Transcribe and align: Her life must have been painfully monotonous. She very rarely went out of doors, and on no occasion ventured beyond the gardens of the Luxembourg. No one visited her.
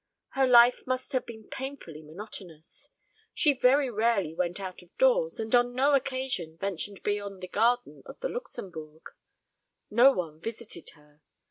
Her 0.29 0.47
life 0.47 0.87
must 0.87 1.11
have 1.11 1.27
been 1.27 1.43
painfully 1.47 2.01
monotonous. 2.01 2.89
She 3.35 3.53
very 3.53 3.87
rarely 3.91 4.33
went 4.33 4.59
out 4.59 4.81
of 4.81 4.97
doors, 4.97 5.39
and 5.39 5.53
on 5.53 5.75
no 5.75 5.93
occasion 5.93 6.57
ventured 6.57 7.03
beyond 7.03 7.39
the 7.43 7.47
gardens 7.47 8.07
of 8.07 8.19
the 8.19 8.29
Luxembourg. 8.29 9.03
No 9.91 10.11
one 10.11 10.39
visited 10.39 10.89
her. 10.95 11.21